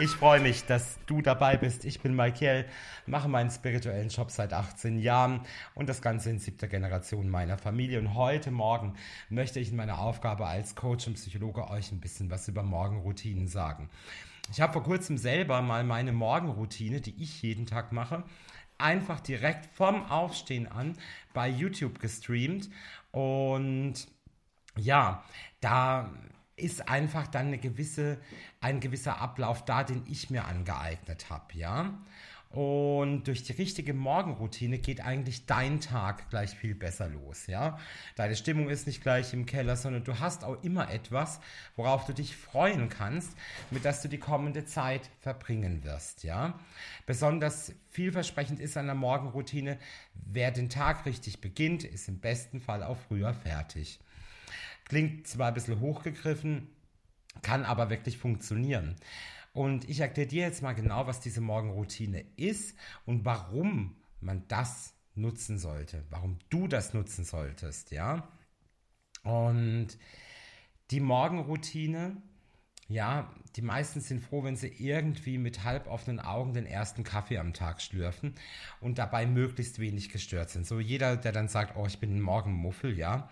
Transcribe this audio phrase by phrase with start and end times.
[0.00, 1.84] Ich freue mich, dass du dabei bist.
[1.84, 2.66] Ich bin Michael,
[3.06, 5.40] mache meinen spirituellen Job seit 18 Jahren
[5.74, 7.98] und das Ganze in siebter Generation meiner Familie.
[7.98, 8.94] Und heute Morgen
[9.28, 13.48] möchte ich in meiner Aufgabe als Coach und Psychologe euch ein bisschen was über Morgenroutinen
[13.48, 13.90] sagen.
[14.52, 18.22] Ich habe vor kurzem selber mal meine Morgenroutine, die ich jeden Tag mache,
[18.78, 20.96] einfach direkt vom Aufstehen an
[21.34, 22.70] bei YouTube gestreamt.
[23.10, 23.94] Und
[24.76, 25.24] ja,
[25.60, 26.08] da
[26.58, 28.18] ist einfach dann eine gewisse,
[28.60, 31.98] ein gewisser Ablauf da, den ich mir angeeignet habe, ja.
[32.50, 37.78] Und durch die richtige Morgenroutine geht eigentlich dein Tag gleich viel besser los, ja.
[38.16, 41.40] Deine Stimmung ist nicht gleich im Keller, sondern du hast auch immer etwas,
[41.76, 43.36] worauf du dich freuen kannst,
[43.70, 46.58] mit das du die kommende Zeit verbringen wirst, ja.
[47.04, 49.78] Besonders vielversprechend ist an der Morgenroutine,
[50.14, 54.00] wer den Tag richtig beginnt, ist im besten Fall auch früher fertig.
[54.88, 56.68] Klingt zwar ein bisschen hochgegriffen,
[57.42, 58.96] kann aber wirklich funktionieren.
[59.52, 64.94] Und ich erkläre dir jetzt mal genau, was diese Morgenroutine ist und warum man das
[65.14, 68.28] nutzen sollte, warum du das nutzen solltest, ja.
[69.24, 69.88] Und
[70.90, 72.16] die Morgenroutine,
[72.88, 77.36] ja, die meisten sind froh, wenn sie irgendwie mit halb offenen Augen den ersten Kaffee
[77.36, 78.34] am Tag schlürfen
[78.80, 80.66] und dabei möglichst wenig gestört sind.
[80.66, 83.28] So jeder, der dann sagt, oh, ich bin ein Morgenmuffel, ja,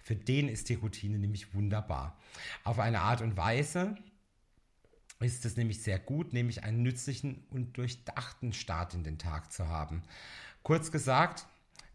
[0.00, 2.16] für den ist die Routine nämlich wunderbar.
[2.62, 3.96] Auf eine Art und Weise
[5.18, 9.66] ist es nämlich sehr gut, nämlich einen nützlichen und durchdachten Start in den Tag zu
[9.68, 10.02] haben.
[10.62, 11.46] Kurz gesagt,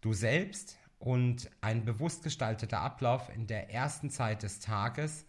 [0.00, 5.26] du selbst und ein bewusst gestalteter Ablauf in der ersten Zeit des Tages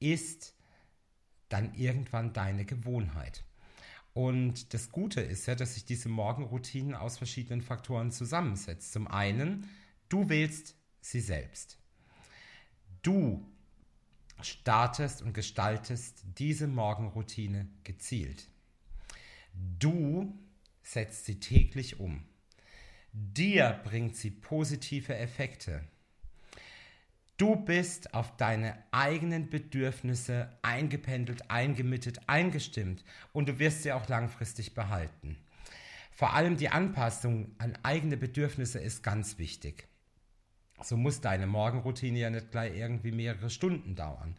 [0.00, 0.54] ist
[1.54, 3.44] dann irgendwann deine Gewohnheit.
[4.12, 8.92] Und das Gute ist ja, dass sich diese Morgenroutinen aus verschiedenen Faktoren zusammensetzt.
[8.92, 9.68] Zum einen,
[10.08, 11.78] du wählst sie selbst.
[13.02, 13.46] Du
[14.42, 18.48] startest und gestaltest diese Morgenroutine gezielt.
[19.52, 20.36] Du
[20.82, 22.24] setzt sie täglich um.
[23.12, 25.84] Dir bringt sie positive Effekte.
[27.36, 34.74] Du bist auf deine eigenen Bedürfnisse eingependelt, eingemittet, eingestimmt und du wirst sie auch langfristig
[34.74, 35.36] behalten.
[36.12, 39.88] Vor allem die Anpassung an eigene Bedürfnisse ist ganz wichtig.
[40.80, 44.36] So muss deine Morgenroutine ja nicht gleich irgendwie mehrere Stunden dauern.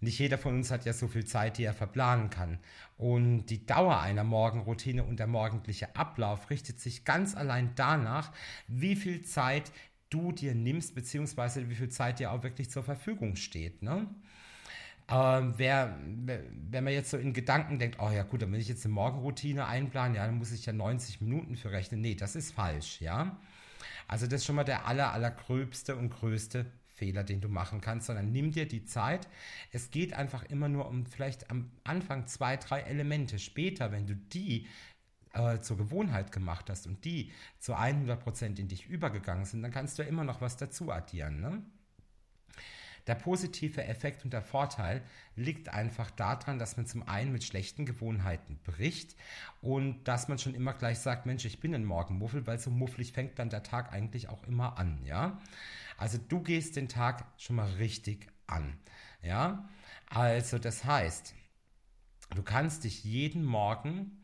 [0.00, 2.58] Nicht jeder von uns hat ja so viel Zeit, die er verplanen kann.
[2.96, 8.32] Und die Dauer einer Morgenroutine und der morgendliche Ablauf richtet sich ganz allein danach,
[8.66, 9.72] wie viel Zeit
[10.14, 13.82] du dir nimmst, beziehungsweise wie viel Zeit dir auch wirklich zur Verfügung steht.
[13.82, 14.06] Ne?
[15.08, 18.68] Ähm, wer, wenn man jetzt so in Gedanken denkt, oh ja gut, dann will ich
[18.68, 22.00] jetzt eine Morgenroutine einplanen, ja, dann muss ich ja 90 Minuten für rechnen.
[22.00, 23.36] Nee, das ist falsch, ja.
[24.08, 28.06] Also das ist schon mal der aller, allergröbste und größte Fehler, den du machen kannst,
[28.06, 29.28] sondern nimm dir die Zeit.
[29.72, 33.38] Es geht einfach immer nur um vielleicht am Anfang zwei, drei Elemente.
[33.38, 34.68] Später, wenn du die
[35.34, 39.98] äh, zur Gewohnheit gemacht hast und die zu 100% in dich übergegangen sind, dann kannst
[39.98, 41.40] du ja immer noch was dazu addieren.
[41.40, 41.62] Ne?
[43.06, 45.02] Der positive Effekt und der Vorteil
[45.36, 49.14] liegt einfach daran, dass man zum einen mit schlechten Gewohnheiten bricht
[49.60, 53.12] und dass man schon immer gleich sagt, Mensch, ich bin ein Morgenmuffel, weil so mufflig
[53.12, 55.38] fängt dann der Tag eigentlich auch immer an, ja?
[55.98, 58.78] Also du gehst den Tag schon mal richtig an,
[59.22, 59.68] ja?
[60.08, 61.34] Also das heißt,
[62.34, 64.23] du kannst dich jeden Morgen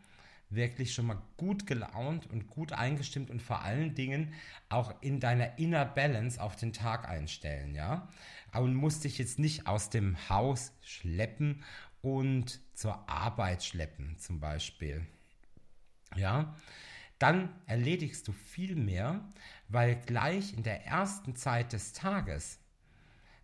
[0.50, 4.34] wirklich schon mal gut gelaunt und gut eingestimmt und vor allen Dingen
[4.68, 8.08] auch in deiner Inner Balance auf den Tag einstellen, ja?
[8.52, 11.62] Und musst dich jetzt nicht aus dem Haus schleppen
[12.02, 15.06] und zur Arbeit schleppen, zum Beispiel.
[16.16, 16.56] Ja?
[17.18, 19.28] Dann erledigst du viel mehr,
[19.68, 22.58] weil gleich in der ersten Zeit des Tages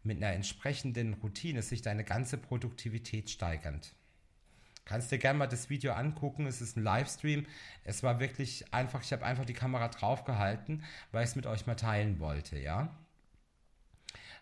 [0.02, 3.94] mit einer entsprechenden Routine sich deine ganze Produktivität steigert.
[4.86, 6.46] Kannst dir gerne mal das Video angucken.
[6.46, 7.44] Es ist ein Livestream.
[7.84, 11.66] Es war wirklich einfach, ich habe einfach die Kamera draufgehalten, weil ich es mit euch
[11.66, 12.96] mal teilen wollte, ja.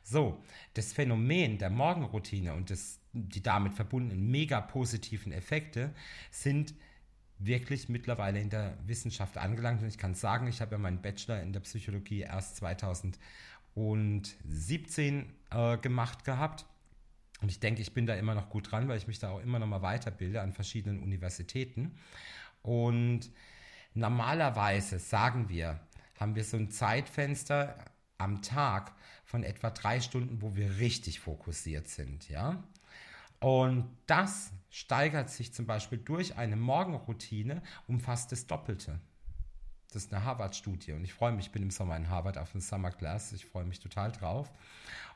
[0.02, 0.44] So,
[0.74, 5.94] das Phänomen der Morgenroutine und das, die damit verbundenen mega positiven Effekte
[6.30, 6.74] sind
[7.38, 9.80] wirklich mittlerweile in der Wissenschaft angelangt.
[9.80, 15.78] Und ich kann sagen, ich habe ja meinen Bachelor in der Psychologie erst 2017 äh,
[15.78, 16.66] gemacht gehabt.
[17.40, 19.40] Und ich denke, ich bin da immer noch gut dran, weil ich mich da auch
[19.40, 21.98] immer noch mal weiterbilde an verschiedenen Universitäten.
[22.62, 23.30] Und
[23.92, 25.80] normalerweise sagen wir,
[26.18, 27.76] haben wir so ein Zeitfenster
[28.18, 28.92] am Tag
[29.24, 32.62] von etwa drei Stunden, wo wir richtig fokussiert sind, ja.
[33.40, 38.98] Und das steigert sich zum Beispiel durch eine Morgenroutine um fast das Doppelte.
[39.92, 42.52] Das ist eine Harvard-Studie und ich freue mich, ich bin im Sommer in Harvard auf
[42.52, 44.50] dem Summer Class, ich freue mich total drauf.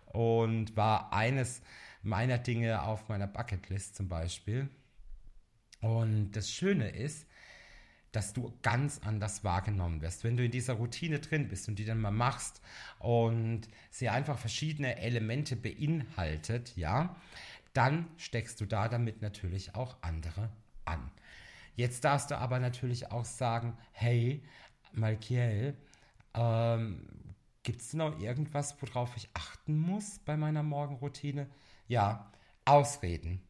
[0.07, 1.63] Und war eines
[2.03, 4.69] meiner Dinge auf meiner Bucketlist zum Beispiel.
[5.81, 7.27] Und das Schöne ist,
[8.13, 10.25] dass du ganz anders wahrgenommen wirst.
[10.25, 12.61] Wenn du in dieser Routine drin bist und die dann mal machst
[12.99, 17.17] und sie einfach verschiedene Elemente beinhaltet, ja,
[17.75, 20.51] dann steckst du da damit natürlich auch andere
[20.85, 21.11] an.
[21.77, 24.43] Jetzt darfst du aber natürlich auch sagen, hey,
[24.93, 25.77] Malkiel,
[26.35, 27.07] ähm,
[27.63, 31.47] gibt es noch irgendwas, worauf ich achten muss bei meiner Morgenroutine?
[31.89, 32.31] Ja,
[32.65, 33.43] Ausreden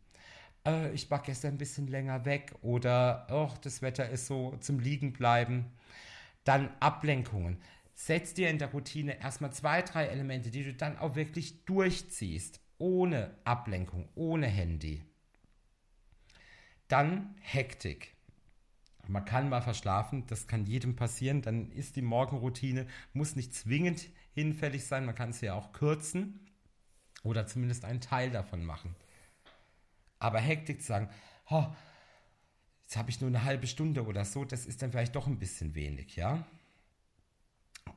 [0.69, 4.79] äh, ich war gestern ein bisschen länger weg oder oh, das Wetter ist so zum
[4.79, 5.67] Liegen bleiben.
[6.44, 7.58] Dann Ablenkungen.
[7.94, 12.61] Setz dir in der Routine erstmal zwei, drei Elemente, die du dann auch wirklich durchziehst,
[12.79, 15.02] ohne Ablenkung, ohne Handy.
[16.87, 18.14] Dann Hektik.
[19.08, 21.43] Man kann mal verschlafen, das kann jedem passieren.
[21.43, 26.48] Dann ist die Morgenroutine, muss nicht zwingend hinfällig sein, man kann sie ja auch kürzen
[27.23, 28.94] oder zumindest einen Teil davon machen.
[30.19, 31.09] Aber Hektik zu sagen,
[31.49, 31.67] oh,
[32.85, 35.38] jetzt habe ich nur eine halbe Stunde oder so, das ist dann vielleicht doch ein
[35.38, 36.47] bisschen wenig, ja?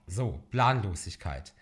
[0.08, 1.54] So, Planlosigkeit.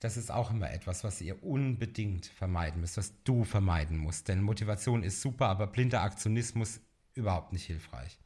[0.00, 4.26] Das ist auch immer etwas, was ihr unbedingt vermeiden müsst, was du vermeiden musst.
[4.26, 6.80] Denn Motivation ist super, aber blinder Aktionismus
[7.14, 8.18] überhaupt nicht hilfreich.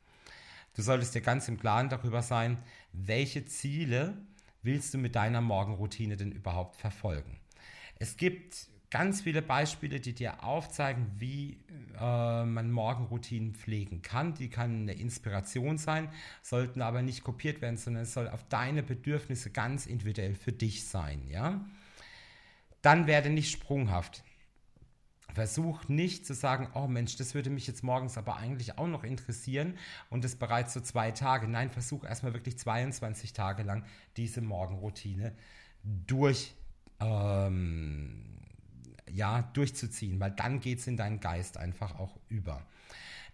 [0.74, 2.58] Du solltest dir ganz im Klaren darüber sein,
[2.92, 4.16] welche Ziele
[4.62, 7.38] willst du mit deiner Morgenroutine denn überhaupt verfolgen.
[7.98, 11.58] Es gibt ganz viele Beispiele, die dir aufzeigen, wie
[12.00, 14.34] äh, man Morgenroutinen pflegen kann.
[14.34, 16.08] Die kann eine Inspiration sein,
[16.42, 20.84] sollten aber nicht kopiert werden, sondern es soll auf deine Bedürfnisse ganz individuell für dich
[20.84, 21.26] sein.
[21.28, 21.64] Ja?
[22.82, 24.22] Dann werde nicht sprunghaft.
[25.34, 29.04] Versuch nicht zu sagen, oh Mensch, das würde mich jetzt morgens aber eigentlich auch noch
[29.04, 29.74] interessieren
[30.08, 31.46] und das bereits so zwei Tage.
[31.46, 33.84] Nein, versuch erstmal wirklich 22 Tage lang
[34.16, 35.34] diese Morgenroutine
[35.82, 36.54] durch
[37.00, 38.36] ähm,
[39.10, 42.62] ja, durchzuziehen, weil dann geht es in deinen Geist einfach auch über.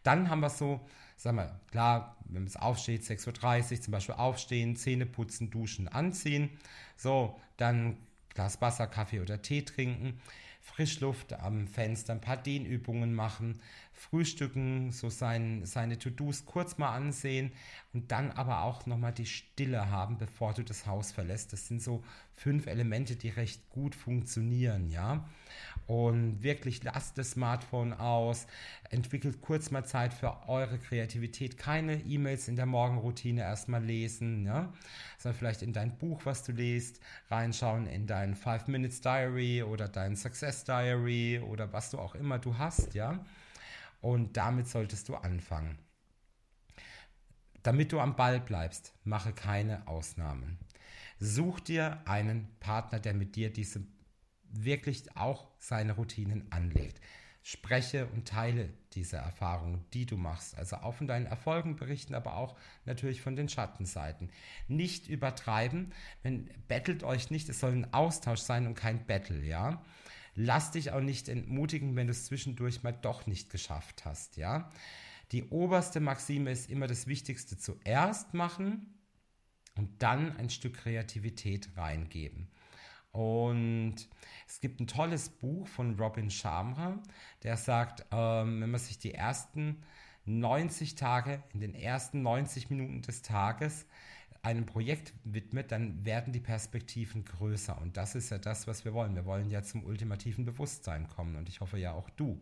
[0.03, 0.81] Dann haben wir so,
[1.17, 6.51] sagen wir, klar, wenn es aufsteht, 6.30 Uhr zum Beispiel aufstehen, Zähne putzen, duschen, anziehen.
[6.97, 7.97] So, dann
[8.35, 10.21] Glas Wasser, Kaffee oder Tee trinken.
[10.61, 13.61] Frischluft am Fenster, ein paar Dehnübungen machen,
[13.93, 17.53] frühstücken, so sein, seine To-Dos kurz mal ansehen
[17.93, 21.53] und dann aber auch nochmal die Stille haben, bevor du das Haus verlässt.
[21.53, 22.03] Das sind so
[22.35, 25.29] fünf Elemente, die recht gut funktionieren, ja.
[25.87, 28.47] Und wirklich lasst das Smartphone aus,
[28.91, 31.59] entwickelt kurz mal Zeit für eure Kreativität.
[31.59, 34.73] Keine E-Mails in der Morgenroutine erstmal lesen, ja,
[35.19, 37.01] sondern vielleicht in dein Buch, was du liest,
[37.31, 42.39] reinschauen in dein Five Minutes Diary oder dein Success Diary oder was du auch immer
[42.39, 43.25] du hast, ja.
[44.03, 45.79] Und damit solltest du anfangen.
[47.63, 50.59] Damit du am Ball bleibst, mache keine Ausnahmen.
[51.21, 53.87] Such dir einen Partner, der mit dir diese
[54.51, 57.01] wirklich auch seine Routinen anlegt.
[57.45, 60.59] Spreche und teile diese Erfahrungen, die du machst.
[60.59, 64.31] Also auch von deinen Erfolgen berichten, aber auch natürlich von den Schattenseiten.
[64.67, 69.81] Nicht übertreiben, wenn bettelt euch nicht, es soll ein Austausch sein und kein Battle, ja.
[70.35, 74.71] Lass dich auch nicht entmutigen, wenn du es zwischendurch mal doch nicht geschafft hast, ja.
[75.31, 78.95] Die oberste Maxime ist immer das Wichtigste zuerst machen
[79.77, 82.49] und dann ein Stück Kreativität reingeben.
[83.13, 83.97] Und
[84.49, 86.99] es gibt ein tolles Buch von Robin Sharma,
[87.43, 89.83] der sagt, ähm, wenn man sich die ersten
[90.25, 93.87] 90 Tage, in den ersten 90 Minuten des Tages
[94.43, 97.81] einem Projekt widmet, dann werden die Perspektiven größer.
[97.81, 99.15] Und das ist ja das, was wir wollen.
[99.15, 101.37] Wir wollen ja zum ultimativen Bewusstsein kommen.
[101.37, 102.41] Und ich hoffe ja auch du.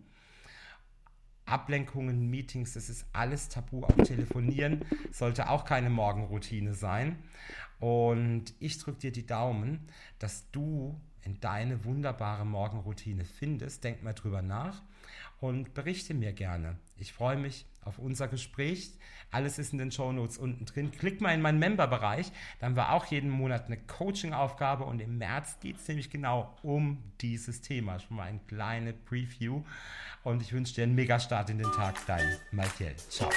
[1.45, 3.85] Ablenkungen, Meetings, das ist alles tabu.
[3.85, 7.19] Auch telefonieren sollte auch keine Morgenroutine sein.
[7.80, 9.88] Und ich drücke dir die Daumen,
[10.19, 13.84] dass du in deine wunderbare Morgenroutine findest.
[13.84, 14.82] Denk mal drüber nach
[15.40, 16.76] und berichte mir gerne.
[16.98, 18.92] Ich freue mich auf unser Gespräch.
[19.30, 20.90] Alles ist in den Show Notes unten drin.
[20.90, 22.30] Klick mal in meinen Member-Bereich.
[22.58, 26.54] Da haben wir auch jeden Monat eine Coaching-Aufgabe und im März geht es nämlich genau
[26.62, 27.98] um dieses Thema.
[28.00, 29.62] Schon mal ein kleine Preview.
[30.24, 31.94] Und ich wünsche dir einen Mega-Start in den Tag.
[32.06, 32.96] Dein Michael.
[32.96, 33.30] Ciao.